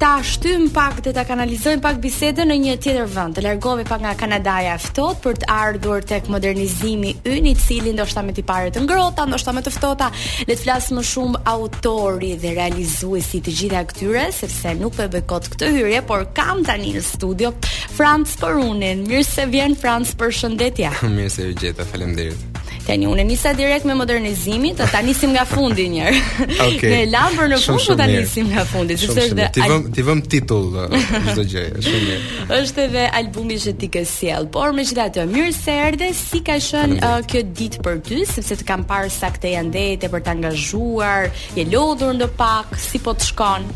[0.00, 3.34] ta shtym pak dhe ta kanalizojm pak bisedën në një tjetër vend.
[3.34, 7.90] Të largohemi pak nga Kanadaja e ftohtë për të ardhur tek modernizimi ynë i cili
[7.96, 10.12] ndoshta me tipare të ngrohta, ndoshta me të ftohta,
[10.46, 15.10] le të flas më shumë autori dhe realizuesi të gjitha këtyre, sepse nuk po e
[15.16, 17.50] bëj kot këtë hyrje, por kam tani në studio
[17.98, 19.02] Franz Porunin.
[19.10, 20.94] Mirë se vjen Franz, përshëndetje.
[21.16, 22.57] Mirë se u gjeta, faleminderit
[22.88, 26.24] tani unë nisa direkt me modernizimin, të ta nisim nga fundi një herë.
[26.28, 26.66] Okej.
[26.78, 26.92] Okay.
[26.92, 30.66] Ne lavër në fund ta nisim nga fundi, sepse është ti vëm ti vëm titull
[31.32, 32.18] çdo gjë, shumë mirë.
[32.58, 35.24] Është edhe albumi që ti ke sjell, por me qeta të jo.
[35.32, 39.10] mirë se erdhe si ka qenë uh, kjo ditë për ty, sepse të kam parë
[39.10, 43.68] sa këtë janë dhëte për të angazhuar, je lodhur ndo pak, si po të shkon?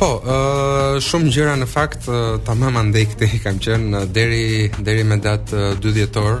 [0.00, 5.04] Po, uh, shumë gjëra në fakt uh, tamam andej këtë kam qenë uh, deri deri
[5.04, 6.40] me datë uh, 2 dhjetor.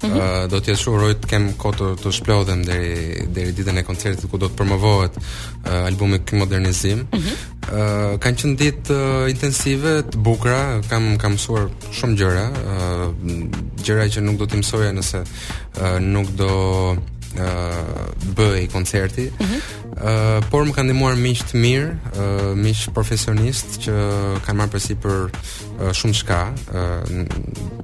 [0.00, 0.20] -hmm.
[0.20, 4.28] uh, do të shuroj të kem kohë të, të shplodhem deri deri ditën e koncertit
[4.30, 6.98] ku do të promovohet uh, albumi Ky modernizim.
[6.98, 7.34] Mm -hmm.
[7.62, 12.46] uh, kanë qenë ditë uh, intensive, të bukura, kam kam mësuar shumë gjëra,
[12.76, 13.08] uh,
[13.84, 16.50] gjëra që nuk do t'i mësoja nëse uh, nuk do
[16.94, 19.30] uh, bëj koncerti.
[19.40, 19.60] Mm
[19.96, 23.94] uh, por më kanë ndihmuar miq të mirë, uh, miq profesionist që
[24.46, 25.30] kanë marrë përsipër
[25.78, 26.38] Eh, shumë çka
[26.78, 27.08] eh,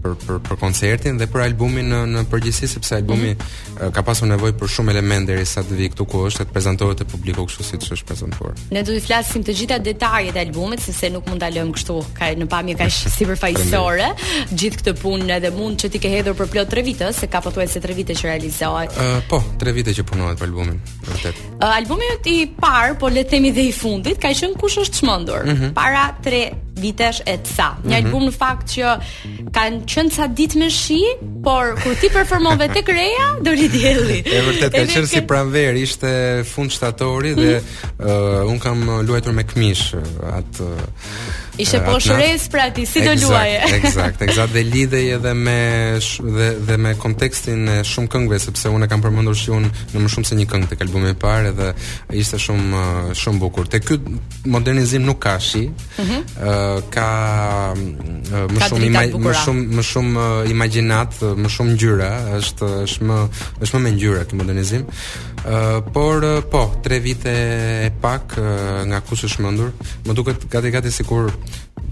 [0.02, 3.92] për për për koncertin dhe për albumin në në përgjithësi sepse albumi mm -hmm.
[3.92, 7.04] ka pasur nevojë për shumë elemente derisa të vi këtu ku është të prezantohet te
[7.04, 8.52] publiku kështu siç është prezantuar.
[8.70, 11.96] Ne do të flasim të gjitha detajet e albumit sepse nuk mund ta lëmë kështu
[12.18, 14.08] ka në pamje kaq sipërfaqësore
[14.58, 17.40] gjithë këtë punë edhe mund që ti ke hedhur për plot 3 vite se ka
[17.44, 18.90] pothuajse 3 vite që realizohet.
[18.96, 20.80] Uh, po, 3 vite që punohet për albumin,
[21.12, 21.36] vërtet.
[21.62, 24.98] Uh, albumi i parë, po le të themi dhe i fundit, ka qenë kush është
[25.02, 25.40] çmendur.
[25.46, 25.72] Mm -hmm.
[25.76, 26.42] Para 3 tre
[26.74, 27.94] vitesh e sa Një mm -hmm.
[28.06, 28.86] album në fakt që
[29.56, 31.00] kanë qënë sa ditë me shi,
[31.44, 34.18] por kur ti performove të kreja, do li djeli.
[34.36, 38.42] e vërtet, ka qënë si pranver, ishte fund shtatori dhe mm -hmm.
[38.42, 40.02] uh, unë kam luajtur me këmish uh,
[40.40, 43.58] atë uh, Ishte po shres pra ti, si do luaje.
[43.78, 45.58] Eksakt, eksakt, dhe lidhej edhe me
[46.00, 50.00] sh, dhe dhe me kontekstin e shumë këngëve sepse unë kam përmendur që unë në
[50.04, 51.68] më shumë se një këngë tek albumi i parë Edhe
[52.22, 53.68] ishte shumë uh, shumë bukur.
[53.68, 53.98] Te ky
[54.54, 55.66] modernizim nuk ka shi.
[55.66, 56.88] Ëh, mm -hmm.
[56.94, 57.06] ka
[57.74, 58.88] uh, më ka shumë
[59.28, 61.12] më shumë më shumë uh, imagjinat,
[61.42, 63.16] më shumë ngjyra, është është më
[63.62, 64.82] është më me ngjyra ky modernizim.
[64.88, 65.31] Ëh,
[65.92, 67.30] por po, tre vite
[67.86, 69.72] e pak uh, nga kush është mendur.
[70.06, 71.30] Më duket gati gati sikur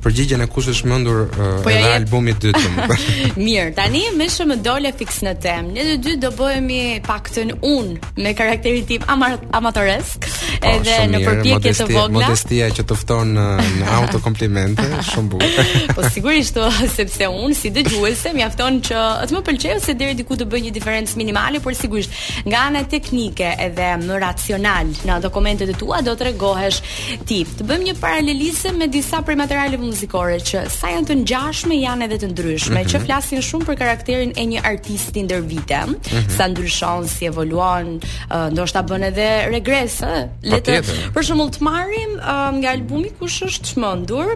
[0.05, 2.79] përgjigjen e kush është mëndur uh, po edhe albumit dytëm.
[3.41, 7.45] Mirë, tani me shumë dole fix në tem, Një dhe dy do bëhemi pak të
[7.51, 12.23] në unë me karakterit tim amatoresk, po, edhe në përpjekje të vogla.
[12.25, 13.47] Modestia që tëfton në,
[13.83, 15.67] në komplimente, shumë bukë.
[15.99, 19.81] po sigurisht të, po, sepse unë, si dhe gjuese, mi afton që të më pëlqejo
[19.87, 24.21] se deri diku të bëjë një diferencë minimale, por sigurisht nga anë teknike edhe më
[24.25, 26.81] racional në dokumentet e tua do të regohesh
[27.29, 27.43] ti.
[27.51, 32.07] Të bëjmë një paralelisë me disa prej materiale muzikore që sa janë të ngjashme janë
[32.07, 32.93] edhe të ndryshme, mm -hmm.
[32.93, 36.37] që flasin shumë për karakterin e një artisti ndër vite, mm -hmm.
[36.37, 37.89] sa ndryshon, si evoluon,
[38.31, 40.27] uh, ndoshta bën edhe regres, ë.
[40.53, 40.79] Le të
[41.15, 44.29] për shembull të marrim uh, nga albumi Kush është çmendur,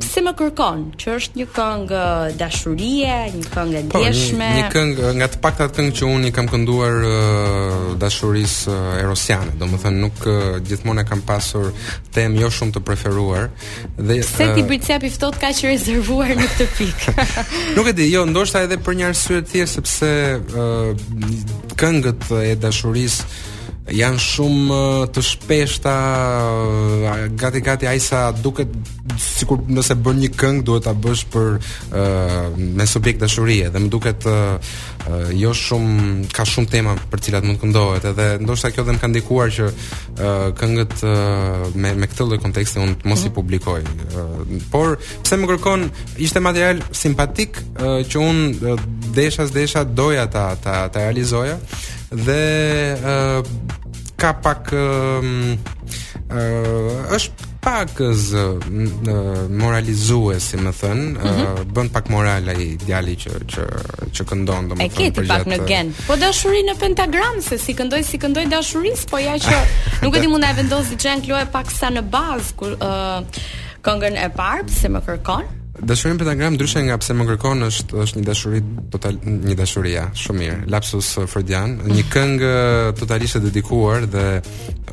[0.00, 2.02] pse më kërkon, që është një këngë
[2.42, 4.48] dashurie, një këngë po, ndjeshme.
[4.56, 7.14] Një, një këngë nga të paktat këngë që unë i kam kënduar uh,
[8.02, 10.36] dashurisë uh, erosiane, domethënë nuk uh,
[10.66, 11.70] gjithmonë kam pasur
[12.16, 13.44] tem jo shumë të preferuar
[14.08, 14.62] dhe se ti
[14.96, 17.26] japi ftohtë kaq rezervuar në këtë pikë.
[17.76, 20.08] Nuk e di, jo, ndoshta edhe për një arsye të thjeshtë sepse
[20.56, 23.28] uh, këngët e dashurisë
[23.92, 25.92] janë shumë eh, të shpeshta
[26.98, 28.72] eh, gati gati ai sa duket
[29.20, 33.88] sikur nëse bën një këngë duhet ta bësh për uh, me subjekt dashurie dhe më
[33.92, 34.74] duket uh,
[35.38, 39.00] jo shumë ka shumë tema për të cilat mund këndohet edhe ndoshta kjo dhe më
[39.04, 43.36] ka ndikuar që uh, këngët uh, me me këtë lloj konteksti unë mos i mhm.
[43.38, 45.86] publikoj uh, por pse më kërkon
[46.28, 48.86] ishte material simpatik uh, që unë uh,
[49.54, 51.60] desha doja ta ta, ta realizoja
[52.10, 53.42] dhe uh,
[54.16, 54.78] ka pak uh,
[56.30, 57.34] uh, është
[57.66, 58.12] pak uh,
[59.50, 63.64] moralizues, si më thën, uh, bën pak moral ai djali që që
[64.14, 64.86] që këndon domethënë.
[64.86, 65.90] E ke ti pak në gen.
[66.06, 69.58] Po dashuri në pentagram se si këndoj si këndoj dashuris, po ja që
[70.06, 73.22] nuk e di mund ta vendos diçka në Kloe pak sa në bazë kur uh,
[73.86, 75.54] këngën e parë se më kërkon.
[75.84, 78.60] Dashurinë për Instagram ndryshe nga pse më kërkon është është një dashuri
[78.94, 80.56] total një dashuri ja, shumë mirë.
[80.72, 82.54] Lapsus Freudian, një këngë
[83.00, 84.24] totalisht e dedikuar dhe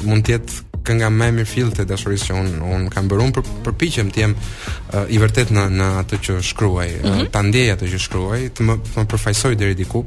[0.07, 3.33] mund të jetë kënga më e mirë fillte të dashurisë që un un kam bërun
[3.35, 7.29] për përpiqem të jem uh, i vërtet në në atë që shkruaj, mm -hmm.
[7.33, 10.03] ta ndjej atë që shkruaj, të më të më përfaqësoj deri diku.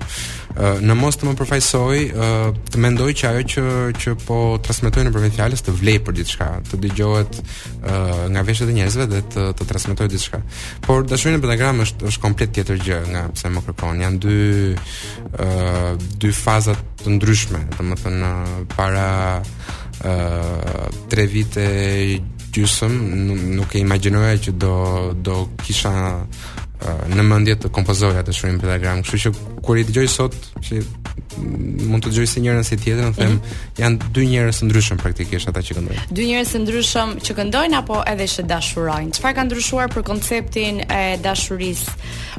[0.56, 3.64] Uh, në mos të më përfaqësoj, uh, të mendoj që ajo që
[4.04, 8.74] që po transmetoj në fjalës të vlej për diçka, të dëgjohet uh, nga veshët e
[8.78, 10.40] njerëzve dhe të të transmetoj diçka.
[10.86, 14.02] Por dashurinë në pentagram është është komplet tjetër gjë nga pse më kërkon.
[14.04, 14.40] Janë dy
[14.76, 19.42] uh, dy faza të ndryshme, domethënë uh, para
[21.10, 21.64] tre vite
[22.52, 22.94] gjysëm,
[23.56, 24.76] nuk e imaginoja që do,
[25.24, 29.32] do kisha uh, në mëndjet të kompozoja të shumë për kështu që
[29.66, 30.82] kur i të gjojë sot, që
[31.88, 33.80] mund të dëgjoj se njërin si tjetrin, them mm -hmm.
[33.82, 36.02] janë dy njerëz të ndryshëm praktikisht ata që këndojnë.
[36.16, 39.10] Dy njerëz të ndryshëm që këndojnë apo edhe që dashurojnë.
[39.18, 41.86] Çfarë ka ndryshuar për konceptin e dashurisë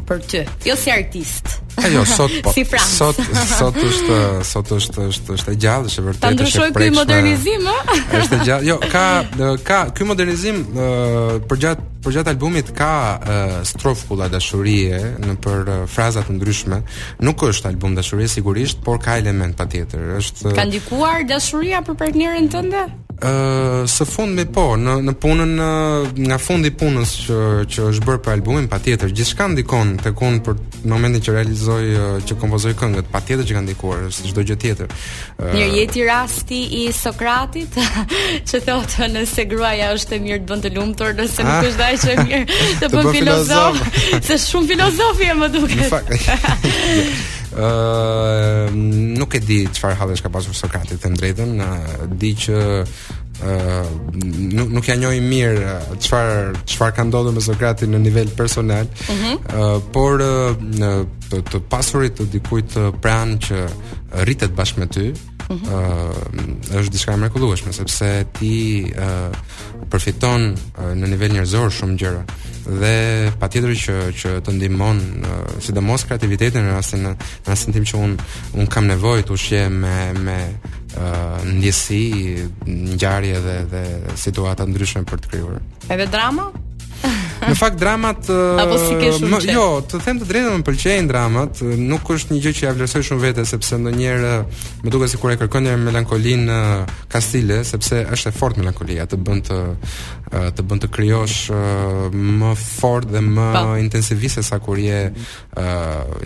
[0.07, 0.39] për ty?
[0.65, 1.45] Jo si artist.
[1.93, 2.53] jo, sot po.
[2.53, 3.15] si frans Sot
[3.57, 7.99] sot është sot është është është e gjallë, është vërtet Ta ndryshoi ky modernizim, ë?
[8.21, 8.63] Është e gjallë.
[8.69, 9.05] Jo, ka
[9.69, 10.81] ka ky modernizim uh,
[11.49, 14.95] përgjat përgjat albumit ka uh, strofkulla dashurie
[15.27, 16.77] në për uh, fraza të ndryshme.
[17.19, 19.99] Nuk është album dashurie sigurisht, por ka element patjetër.
[20.21, 22.85] Është Ka ndikuar dashuria për partnerin tënde?
[23.17, 25.67] ë uh, së fundmi po në në punën në,
[26.27, 30.59] nga fundi punës që që është bërë për albumin patjetër gjithçka ndikon tek unë për
[30.93, 31.79] momentin që realizoj
[32.29, 34.93] që kompozoj këngët patjetër që ka ndikuar si çdo gjë tjetër
[35.47, 37.79] ë jeti rasti i Sokratit
[38.51, 41.95] që thotë nëse gruaja është e mirë të bën të lumtur nëse nuk është ai
[42.03, 42.77] që e mirë ah.
[42.83, 43.81] të bën filozof
[44.29, 47.36] se shumë filozofi më duket në fakt
[49.15, 52.59] nuk e di çfarë hallesh ka pasur Sokrati të drejtën, uh, di që
[53.37, 53.85] Uh,
[54.17, 58.89] nuk ja njohim mirë çfar çfarë ka ndodhur me Sokratin në nivel personal.
[59.13, 60.57] Mm uh, por uh,
[61.29, 63.61] të, të pasurit të dikujt pranë që
[64.25, 65.05] rritet bashkë me ty,
[65.49, 66.09] -huh.
[66.31, 66.59] Mhm.
[66.71, 68.09] uh, është diçka e mrekullueshme sepse
[68.39, 69.31] ti uh,
[69.91, 72.23] përfiton uh, në nivel njerëzor shumë gjëra
[72.67, 77.15] dhe patjetër që që të ndihmon uh, sidomos kreativitetin në rastin në
[77.47, 78.17] rastin tim që un
[78.59, 82.05] un kam nevojë të ushje me me uh, ndjesi,
[82.67, 83.83] ngjarje dhe dhe
[84.17, 85.59] situata ndryshme për të krijuar.
[85.89, 86.51] Edhe drama?
[87.47, 91.07] Në fakt dramat apo si uh, ke shumë jo, të them të drejtë më pëlqejn
[91.09, 94.93] dramat, uh, nuk është një gjë që ja vlerësoj shumë vete sepse ndonjëherë uh, më
[94.93, 96.57] duket sikur e kërkon një melankolin në
[97.11, 99.61] Kastile sepse është e fortë melankolia, të bën të
[100.27, 101.33] të bën të krijosh
[102.11, 103.59] më fort dhe më pa.
[103.63, 103.77] Po.
[103.79, 104.97] intensivise sa kur je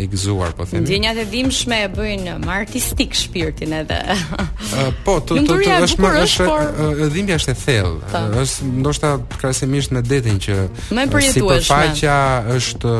[0.01, 0.81] i gëzuar, po themi.
[0.87, 3.99] Ndjenjat e dhimbshme e bëjnë më artistik shpirtin edhe.
[5.05, 7.99] Po, të të është më është dhimbja është e thellë.
[8.09, 8.23] Po.
[8.41, 10.57] Është ndoshta krahasimisht me detin që
[10.97, 12.13] më Si përfaqja
[12.55, 12.91] është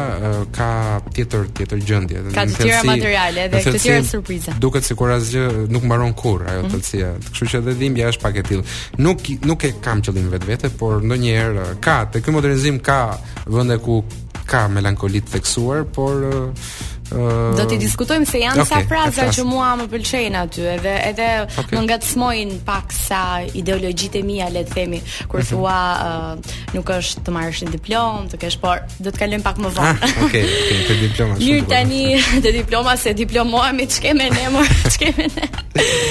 [0.58, 0.70] ka
[1.14, 2.24] tjetër tjetër gjendje.
[2.34, 4.56] Ka të tjera materiale dhe të tjera surprize.
[4.64, 6.72] Duket sikur asgjë nuk mbaron kurrë ajo mhm.
[6.74, 7.12] thellësia.
[7.12, 7.30] Mm -hmm.
[7.32, 8.66] Kështu që edhe dhimbja është pak e tillë.
[9.06, 13.00] Nuk nuk e kam qëllimin vetvete, por ndonjëherë ka, te ky modernizim ka
[13.46, 14.04] vende ku
[14.50, 16.68] ka melankolit të eksuar, por uh,
[17.10, 21.28] Do t'i diskutojmë se janë okay, sa fraza që mua më pëlqejnë aty, edhe edhe
[21.48, 21.72] okay.
[21.78, 23.20] më ngacmojnë pak sa
[23.58, 25.00] ideologjitë e mia le të themi,
[25.32, 25.50] kur mm -hmm.
[25.52, 29.58] thua uh, nuk është të marrësh një diplomë, të kesh por, do të kalojmë pak
[29.64, 29.94] më vonë.
[30.08, 31.34] Ah, okej, okay, të diploma.
[31.40, 32.04] Mir tani
[32.44, 35.48] të diploma se diplomohemi çka më ne ne.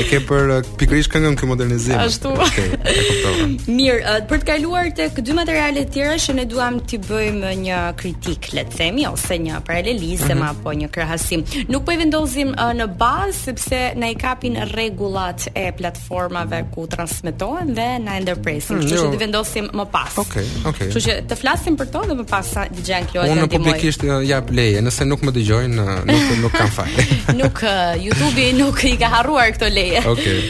[0.00, 1.98] e ke për uh, pikërisht këngën kë modernizim.
[1.98, 2.28] Ashtu.
[2.34, 3.46] Okej, e kuptova.
[3.78, 7.78] Mirë, uh, për të kaluar tek dy materiale tjera që ne duam t'i bëjmë një
[8.00, 10.60] kritik, le të themi, ose një paralelizëm mm -hmm.
[10.60, 11.42] apo një krahasim.
[11.68, 16.86] Nuk po i vendosim uh, në bazë sepse na i kapin rregullat e platformave ku
[16.94, 18.76] transmetohen dhe na ndërpresin.
[18.76, 19.10] Mm, Kështu që jo.
[19.12, 20.12] t'i vendosim më pas.
[20.18, 20.70] Okej, okay, okej.
[20.70, 20.88] Okay.
[20.92, 23.42] Kështu që të flasim për to dhe më pas dëgjojnë këto ndihmë.
[23.42, 25.74] Unë publikisht jap leje, nëse nuk më dëgjojnë,
[26.12, 26.90] nuk nuk kam fal.
[27.40, 27.72] nuk uh,
[28.06, 30.00] YouTube-i nuk i ka harruar këto leje.
[30.14, 30.38] Okej.
[30.38, 30.40] Okay.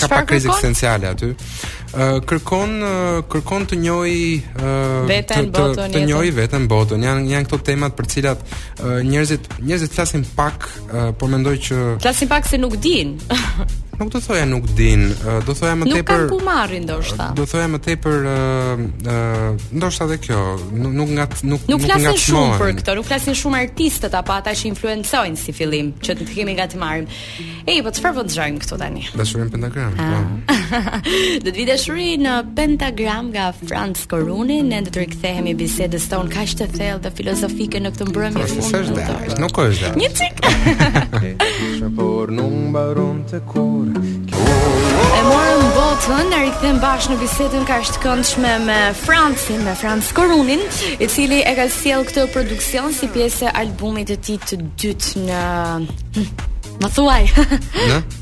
[0.00, 1.32] ka pa krizë eksistenciale aty.
[1.90, 4.16] Uh, kërkon uh, kërkon të njohë
[4.54, 7.06] uh, botën, të, të njohë veten botën.
[7.08, 11.58] Janë janë këto temat për të cilat uh, njerëzit njerëzit flasin pak, uh, por mendoj
[11.68, 13.16] që flasin pak se nuk din.
[14.00, 15.12] nuk do thoja nuk din,
[15.44, 16.22] do thoja më tepër.
[16.24, 17.26] Nuk kam ku marr ndoshta.
[17.36, 20.40] Do thoja më tepër ë uh, uh, ndoshta edhe kjo,
[20.72, 24.32] nuk nuk nga nuk nuk flasin nga shumë për këtë, nuk flasin shumë artistët apo
[24.36, 27.06] ata që influencojnë si fillim, që të kemi nga të marrim.
[27.68, 29.04] Ej, po çfarë po dëgjojmë këtu tani?
[29.20, 30.00] Dashurin pentagram.
[30.00, 30.08] Po.
[30.16, 30.90] Ah.
[31.44, 36.32] do të vi dashuri në pentagram nga Franz Koruni, ne do të rikthehemi bisedës tonë
[36.38, 39.38] kaq të thellë dhe filozofike në këtë mbrëmje po, fundit.
[39.44, 40.00] nuk është dash.
[40.00, 40.42] Një çik.
[41.98, 43.89] Por nuk mbaron të kur
[44.30, 50.12] E morëm botën, në rikëthem bashkë në bisetën ka është këndshme me Francin, me Frans
[50.16, 50.62] Korunin,
[51.02, 55.42] i cili e ka siel këtë produksion si pjesë albumit e ti të dytë në...
[56.18, 56.30] Hm,
[56.82, 57.22] më thuaj.
[57.88, 58.02] Në?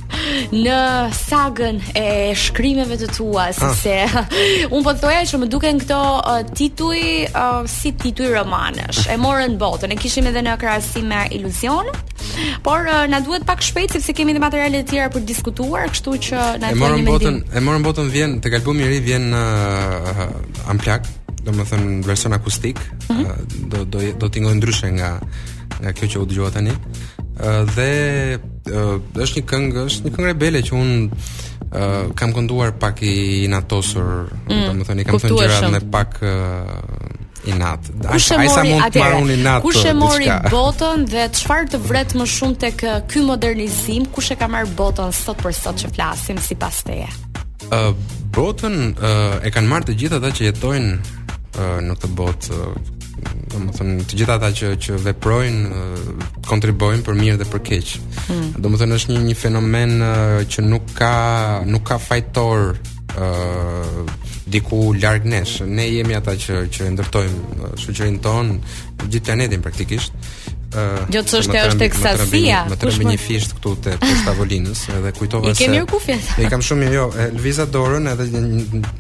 [0.53, 0.79] në
[1.15, 4.17] sagën e shkrimeve të tua, ah.
[4.75, 9.07] un po thoya që më duken këto uh, tituj uh, si tituj romanesh.
[9.13, 9.93] E morën botën.
[9.95, 11.91] E kishim edhe në krahasim me iluzion.
[12.65, 15.89] Por uh, na duhet pak shpejt sepse kemi edhe materiale të tjera për të diskutuar,
[15.93, 19.31] kështu që na E morën botën, e morën botën vjen te albumi i ri vjen
[19.33, 21.07] në uh, uh, amplak,
[21.49, 22.79] domethënë version akustik,
[23.09, 23.39] uh uh,
[23.73, 25.19] do do do tingoj ndryshe nga
[25.79, 26.73] nga kjo që u dëgjova tani.
[27.39, 27.89] Uh, dhe
[28.71, 33.47] uh, është një këngë, është një këngë rebele që un uh, kam kënduar pak i
[33.53, 34.65] natosur, mm.
[34.69, 37.89] domethënë i kam thënë gjërat me pak uh, i nat.
[38.13, 39.95] Kush e mori atë?
[39.99, 44.09] mori botën dhe çfarë të vret më shumë tek ky modernizim?
[44.15, 47.09] Kush e ka marë botën sot për sot që flasim sipas teje?
[47.75, 47.91] uh,
[48.35, 52.61] botën uh, e kanë marrë të gjithë ata që jetojnë uh, në këtë botë.
[52.61, 55.83] Uh, do të thonë të gjitha ata që që veprojnë
[56.49, 57.93] kontribuojnë për mirë dhe për keq.
[58.27, 58.51] Mm.
[58.63, 59.97] Do të thonë është një një fenomen
[60.53, 61.13] që nuk ka
[61.73, 62.75] nuk ka fajtor
[63.19, 64.09] ë
[64.49, 65.59] diku larg nesh.
[65.67, 68.61] Ne jemi ata që që ndërtojmë shoqërinë tonë
[69.09, 70.31] gjithë planetin praktikisht.
[71.09, 72.59] Jo të thoshte është tek Sasia.
[72.69, 73.95] Më tremb një fisht këtu te
[74.27, 75.57] tavolinës edhe kujtova se.
[75.57, 76.29] I kemi një kufjet.
[76.45, 78.27] I kam shumë jo, e lviza dorën edhe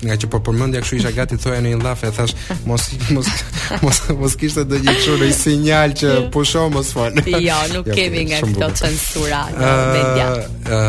[0.08, 3.28] nga që po përmendja kështu isha gati thoja në një llaf e thash mos mos
[3.84, 6.26] mos mos kishte ndonjë çunë i sinjal që jo.
[6.32, 7.20] pusho po mos fal.
[7.36, 10.84] Jo, nuk jo, kemi nga këto censura në media.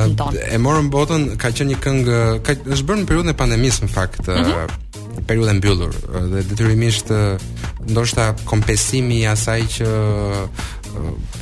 [0.55, 2.21] E morën botën, ka qenë një këngë,
[2.59, 4.23] është bërë në periudhën e pandemisë në fakt.
[4.31, 4.85] Mhm
[5.15, 5.95] një periudhë mbyllur
[6.33, 7.11] dhe detyrimisht
[7.89, 9.95] ndoshta kompensimi i asaj që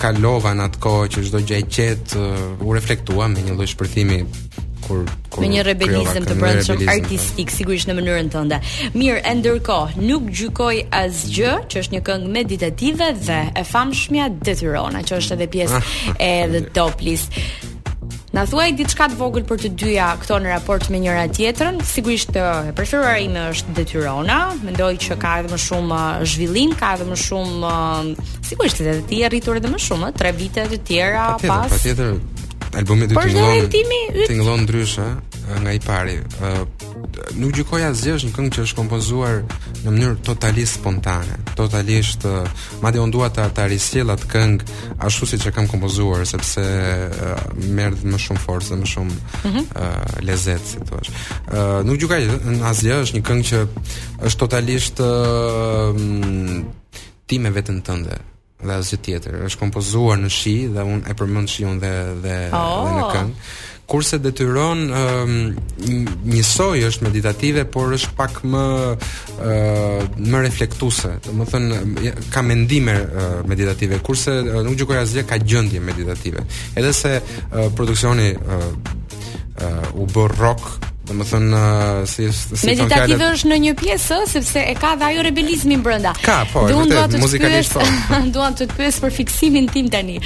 [0.01, 2.15] kalova në atë kohë që çdo gjë e qet
[2.67, 4.21] u reflektua me një lloj shpërthimi
[4.87, 6.89] kur kur me një rebelizëm të brendshëm po.
[6.93, 8.59] artistik sigurisht në mënyrën tënde.
[8.95, 15.01] Mirë, e ndërkohë nuk gjykoj asgjë, që është një këngë meditative dhe e famshmja detyrona,
[15.07, 15.97] që është edhe pjesë ah.
[16.23, 17.35] e the top list.
[18.37, 21.79] Na thuaj diçka të vogël për të dyja këto në raport me njëra tjetrën.
[21.89, 22.43] Sigurisht e
[22.77, 24.41] preferuara ime është detyrona.
[24.61, 27.71] Mendoj që ka edhe më shumë zhvillim, ka edhe më shumë
[28.45, 31.65] sigurisht edhe ti arritur edhe më shumë, tre vite të tjera pa tjetër, pas.
[31.65, 32.77] Po, patjetër.
[32.77, 34.29] Albumi do të ngjon.
[34.29, 35.07] Të ndryshe
[35.63, 36.19] nga i pari.
[36.21, 36.53] Ë,
[37.41, 39.41] nuk gjykoja asgjë, është një këngë që është kompozuar
[39.87, 42.25] në mënyrë totalisht spontane, totalisht
[42.83, 44.77] madje unë dua ta ta risjella atë këngë
[45.07, 47.43] ashtu siç e kam kompozuar sepse uh,
[47.77, 49.63] merret më shumë forcë, më shumë mm -hmm.
[49.63, 51.01] uh, lezet si thua.
[51.01, 52.23] Uh, nuk gjuaj
[52.59, 53.59] në azja është një këngë që
[54.27, 55.91] është totalisht uh,
[57.27, 58.17] time vetën tënde
[58.65, 59.35] dhe asgjë tjetër.
[59.47, 61.91] Është kompozuar në shi dhe unë e përmend shiun dhe
[62.23, 62.85] dhe, oh.
[62.85, 63.11] dhe në oh.
[63.13, 63.51] këngë.
[63.87, 71.13] Kurse detyron um, njësoj është meditative, por është pak më uh, më reflektuese.
[71.29, 71.93] Domethën um,
[72.33, 76.43] ka mendime uh, meditative, kurse uh, nuk gjykoj asgjë ka gjendje meditative.
[76.75, 78.69] Edhe se uh, produksioni uh,
[79.61, 80.67] uh, u bë rock
[81.07, 83.35] Dhe më thënë uh, si, si Meditativë kjale...
[83.35, 86.11] është në një pjesë Sepse e ka dhe ajo rebelizmin brenda.
[86.17, 87.81] brënda Ka, po, e vëtë, të muzikalisht po.
[87.85, 90.17] të pyes, po Duan të të pësë për fiksimin tim tani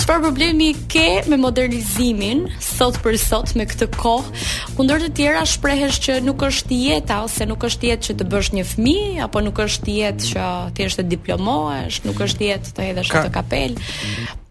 [0.00, 6.00] Qëpar problemi ke me modernizimin Sot për sot me këtë kohë Kundër të tjera shprehesh
[6.08, 8.96] që nuk është jeta Ose nuk është jetë që të bësh një fmi
[9.28, 13.26] Apo nuk është jetë që të jeshtë të diplomohesh, Nuk është jetë të edhe shë
[13.28, 13.78] të kapel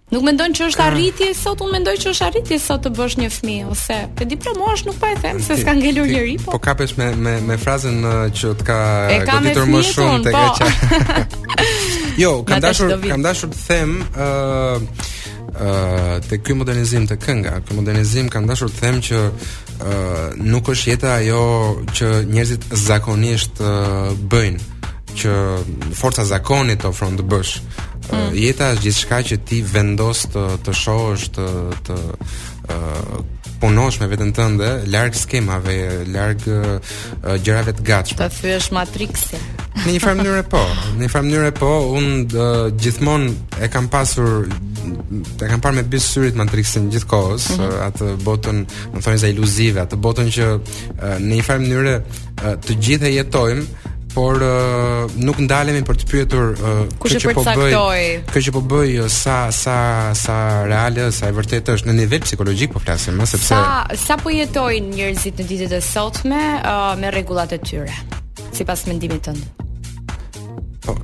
[0.09, 0.87] Nuk mendon që është ah.
[0.89, 4.27] arritje sot, unë mendoj që është arritje sot të bësh një fëmijë ose pra, të
[4.31, 6.53] diplomosh, nuk po e them se s'ka ngelur njerëj po.
[6.55, 8.79] Po kapesh me me me frazën uh, që t'ka
[9.29, 11.45] goditur më shumë të po.
[12.23, 15.05] jo, kam dashur kam dashur të them ë uh,
[15.49, 19.29] ë uh, te ky modernizim të kënga, ky modernizim kam dashur të them që ë
[19.29, 21.43] uh, nuk është jeta ajo
[21.93, 24.59] që njerëzit zakonisht uh, bëjnë
[25.19, 25.31] që
[25.99, 27.57] forca zakonit ofron të bësh.
[28.09, 28.31] Mm.
[28.39, 31.45] Jeta është gjithçka që ti vendos të të shohësh të
[31.87, 33.19] të uh,
[33.59, 35.75] punosh me veten tënde larg skemave,
[36.09, 36.71] larg uh,
[37.43, 38.21] gjërave të gatshme.
[38.23, 39.45] Të thyesh matriksin.
[39.83, 40.61] në një farë mënyrë po.
[40.95, 43.33] Në një farë mënyrë po, unë uh, gjithmonë
[43.65, 47.87] e kam pasur e kam parë me bisyrit syrit gjithkohës, mm -hmm.
[47.87, 48.57] atë botën,
[48.93, 53.05] më thonë za iluzive, atë botën që uh, në një farë mënyrë uh, të gjithë
[53.07, 53.63] e jetojmë,
[54.13, 58.05] por uh, nuk ndalemi për të pyetur që po përcaktoi.
[58.33, 59.75] Kjo që po bëj po uh, sa sa
[60.17, 60.37] sa
[60.67, 64.33] reale, sa e vërtetë është në nivel psikologjik po flasim, më sepse sa sa po
[64.33, 67.93] jetojnë njerëzit në ditët e sotme uh, me rregullat e tyre,
[68.57, 70.41] sipas mendimit tënd.
[70.85, 70.97] Po,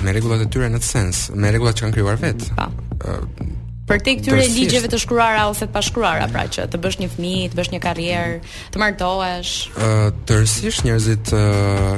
[0.00, 2.54] me rregullat e tyre në të sens, me rregullat që kanë krijuar vetë.
[2.60, 3.49] Po
[3.90, 7.48] për te këtyre ligjeve të shkruara ose të pashkruara, pra që të bësh një fëmijë,
[7.50, 8.36] të bësh një karrierë,
[8.76, 9.54] të martohesh.
[9.74, 11.32] Ëh, tërësisht njerëzit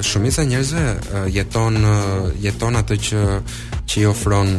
[0.08, 0.86] shumica e njerëzve
[1.36, 1.78] jeton
[2.46, 3.24] jeton atë që
[3.92, 4.54] që i ofron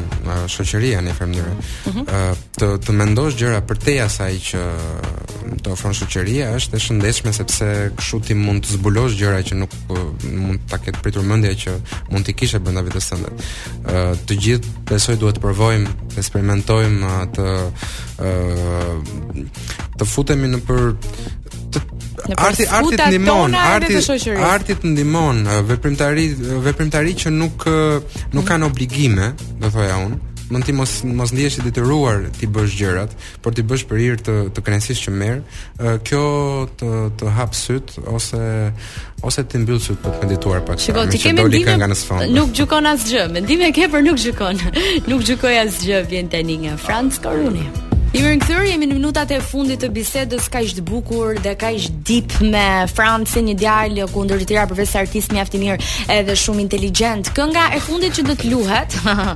[0.54, 1.54] shoqëria në mënyrë.
[1.90, 2.06] Mhm.
[2.14, 4.62] Ëh, të të mendosh gjëra për te asaj që
[5.64, 7.68] të ofron shoqëria është e shëndetshme sepse
[7.98, 9.98] kështu ti mund të zbulosh gjëra që nuk po,
[10.40, 11.74] mund ta ketë pritur mendja që
[12.14, 13.34] mund t'i kishe brenda vetes tënde.
[14.28, 17.48] të gjithë besoj duhet të provojmë, të eksperimentojmë të
[20.00, 21.88] të futemi në për të
[22.40, 26.28] Arti arti të ndihmon, arti arti të ndihmon veprimtari
[26.68, 28.54] veprimtari që nuk nuk mhm.
[28.54, 33.12] kanë obligime, do thoja unë mund ti mos mos ndihesh i detyruar ti bësh gjërat,
[33.42, 35.42] por ti bësh për hir të të kënaqësisë që merr.
[36.06, 36.22] Kjo
[36.80, 38.44] të të hap syt ose
[39.28, 40.82] ose të mbyll syt për të medituar pak.
[40.84, 41.76] Shiko, ti ke mendime.
[42.38, 43.26] Nuk gjykon asgjë.
[43.38, 44.62] Mendime ke për nuk gjykon.
[45.10, 47.66] nuk gjykoj asgjë vjen tani nga Franz Koruni.
[47.70, 51.56] Oh, I në këthër, jemi në minutat e fundit të bisedës ka ishtë bukur dhe
[51.58, 55.46] ka ishtë dip me Franë si një djallë ku ndër të tira përvesë artist një
[55.58, 55.78] mirë
[56.14, 57.32] edhe shumë inteligent.
[57.34, 58.94] Kënga e fundit që do të luhet,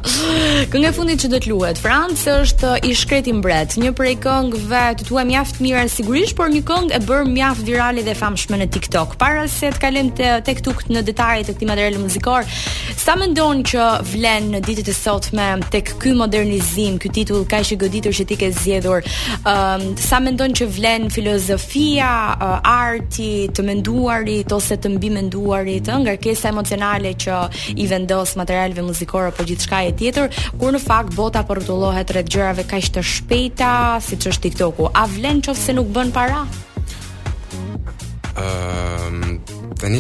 [0.72, 4.84] kënga e fundit që do të luhet, Franë është i shkreti mbret, një prej këngëve
[5.02, 8.70] të tua mjaft mirë sigurisht, por një këngë e bërë mjaft virale dhe famshme në
[8.78, 9.18] TikTok.
[9.26, 12.46] Para se të kalim të tek tuk në detajet të k muzikor,
[12.94, 13.32] sa më
[13.74, 18.30] që vlen në ditët e sotme tek ky modernizim, ky titull ka ishë goditur që
[18.34, 19.04] ti ke zgjedhur.
[19.48, 25.88] Ëm um, sa mendon që vlen filozofia, uh, arti, të menduarit ose të mbi menduarit,
[25.90, 27.40] ëh, ngarkesa emocionale që
[27.84, 32.32] i vendos materialeve muzikore apo gjithçka e tjetër, kur në fakt bota po rrotullohet rreth
[32.34, 33.74] gjërave kaq të shpejta
[34.08, 34.92] siç është TikToku.
[34.94, 36.44] A vlen nëse nuk bën para?
[38.36, 39.40] Ëm um...
[39.78, 40.00] Tani,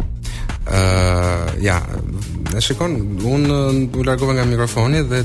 [0.70, 1.78] Ëh, ja,
[2.50, 2.94] Në shikon,
[3.30, 3.56] unë
[3.98, 5.20] u largove nga mikrofoni dhe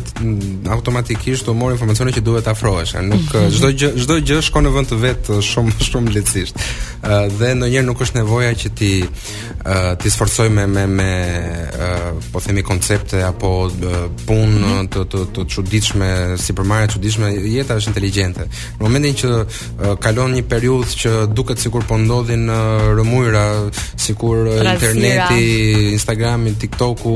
[0.75, 2.93] automatikisht u mor informacione që duhet afrohesh.
[3.07, 3.51] Nuk mhm.
[3.55, 6.59] çdo gjë çdo gjë shkon në vend të vet shumë shumë lehtësisht.
[7.39, 8.91] Dhe ndonjëherë nuk është nevoja që ti
[10.01, 11.09] ti sforcoj me me me
[12.31, 14.85] po themi koncepte apo punë mhm.
[14.93, 16.11] të të të çuditshme,
[16.41, 18.41] si e çuditshme, jeta është inteligjente.
[18.79, 23.47] Në momentin që kalon një periudhë që duket sikur po ndodhin rëmujra,
[24.07, 27.14] sikur interneti, Instagrami, TikToku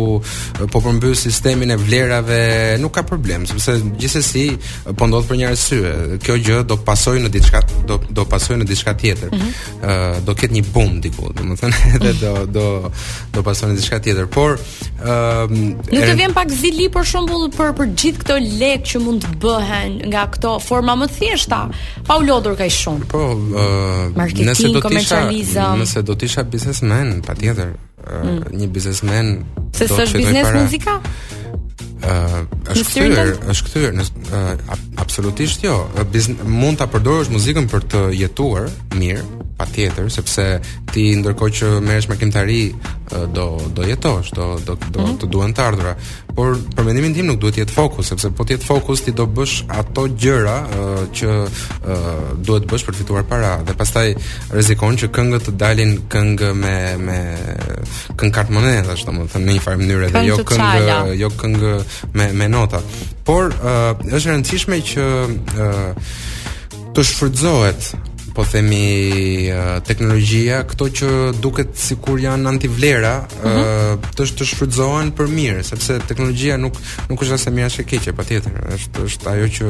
[0.71, 2.37] po përmbyll sistemin e vlerave,
[2.81, 4.45] nuk ka problem, sepse gjithsesi
[4.97, 5.91] po ndodh për një arsye.
[6.23, 9.31] Kjo gjë do të pasojë në diçka do do pasojë në diçka tjetër.
[9.31, 10.21] Ëh mm -hmm.
[10.27, 12.65] do ket një bum diku, domethënë edhe do do
[13.33, 14.27] do pasojë në diçka tjetër.
[14.37, 14.51] Por
[15.05, 19.21] ëh nuk të vjen pak zili për shembull për për gjithë këto lekë që mund
[19.25, 21.59] të bëhen nga këto forma më thjeshta,
[22.07, 23.05] pa u lodhur kaq shumë.
[23.15, 23.21] Po
[23.65, 25.21] ëh nëse do të isha
[25.83, 27.71] nëse do të isha biznesmen, patjetër.
[28.09, 28.43] Mm.
[28.57, 29.27] një biznesmen
[29.77, 30.63] se do të shkojë biznes para...
[30.63, 30.99] muzika
[31.99, 35.73] Uh, është kthyer, është kthyer në uh, absolutisht jo.
[36.47, 39.25] mund ta përdorësh muzikën për të jetuar mirë,
[39.59, 40.45] patjetër sepse
[40.95, 42.61] ti ndërkohë që merresh me kimtari
[43.35, 45.15] do do jetosh do do do mhm.
[45.21, 48.45] të duan të ardhurat por për mendimin tim nuk duhet të jetë fokus sepse po
[48.47, 52.07] të jetë fokus ti do bësh ato gjëra uh, që uh,
[52.47, 54.11] duhet bësh për fituar para dhe pastaj
[54.53, 57.17] rrezikon që këngët të dalin këngë me me
[58.15, 61.75] këngë kart monedha ashtu më në një farë mënyrë dhe jo këngë jo këngë
[62.21, 62.81] me me nota
[63.27, 66.13] por uh, është rëndësishme që uh,
[66.93, 67.89] të shfrytëzohet
[68.33, 69.49] po themi
[69.85, 71.09] teknologjia, këto që
[71.41, 73.67] duket sikur janë antivlera, ë mm
[74.19, 76.75] të të shfrytëzohen për mirë, sepse teknologjia nuk
[77.09, 79.69] nuk është as e mirë as e keqe, patjetër, është është ajo që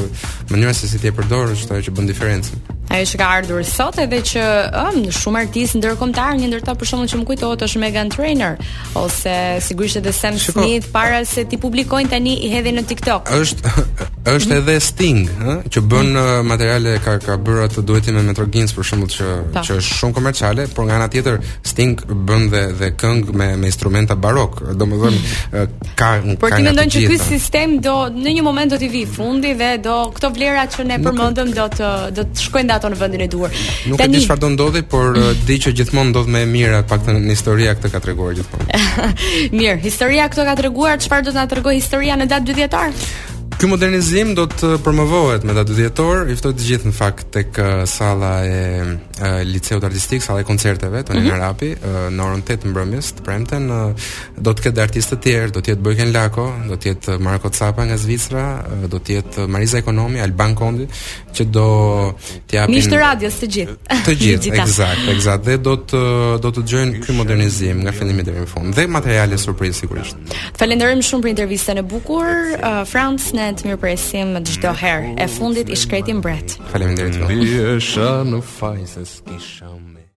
[0.52, 2.76] mënyra se si ti e përdor është ajo që bën diferencën.
[2.90, 4.44] Ajo që ka ardhur sot edhe që
[4.82, 8.56] ëm shumë artistë ndërkombëtar, një ndërta për shembull që më kujtohet është Megan Trainer
[8.98, 13.30] ose sigurisht edhe Sam Smith para se ti publikojnë tani i hedhin në TikTok.
[13.30, 13.66] Është
[14.30, 14.56] është mm -hmm.
[14.58, 16.50] edhe Sting, ëh, që bën mm -hmm.
[16.54, 19.60] materiale ka ka bërë atë duetin me Metro Gins për shembull që po.
[19.70, 21.38] që është shumë komerciale, por nga ana tjetër
[21.74, 25.24] Sting bën dhe dhe këngë me me instrumenta barok, domethënë mm
[25.54, 25.78] -hmm.
[26.00, 29.06] ka ka Por ti mendon që ky sistem do në një moment do t'i vi
[29.06, 33.00] fundi dhe do këto vlera që ne përmendëm do të do të shkojnë ato në
[33.04, 33.54] vendin e duhur.
[33.92, 36.82] Nuk e di çfarë do ndodhi, por uh, di që gjithmonë ndodh më e mirë
[36.84, 38.84] atë pak në historia këtë ka treguar gjithmonë.
[39.60, 42.98] Mirë, historia këtë ka treguar çfarë do të na tregojë historia në datë dy dhjetor?
[43.60, 47.58] Ky modernizim do të promovohet me datë dhjetor, i ftohet të gjithë në fakt tek
[47.92, 48.62] salla e,
[49.44, 51.42] liceut artistik, salla e koncerteve tonë në mhm.
[51.42, 55.60] Rapi, në orën 8 të mbrëmjes, të premten do të ketë artistë të tjerë, do
[55.66, 58.46] të jetë Bojan Lako, do të jetë Marko Capa nga Zvicra,
[58.88, 60.88] do të jetë Mariza Ekonomi, Alban Kondi,
[61.36, 61.68] që do
[62.48, 63.78] të japin Nisë radios të gjithë.
[64.08, 65.50] Të gjithë, eksakt, eksakt.
[65.50, 66.06] Dhe do të
[66.48, 70.40] do të dëgjojnë ky modernizim nga fillimi deri në fund dhe materiale surprizë sigurisht.
[70.62, 73.20] Falenderojmë shumë për intervistën e bukur, uh, Franc
[73.50, 75.14] moment të mirë presim më gjdo herë.
[75.18, 76.58] E fundit i shkretin mbret.
[76.70, 76.98] Falem
[78.94, 79.89] dhe